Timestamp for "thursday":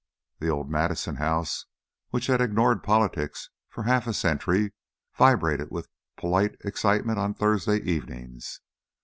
7.35-7.77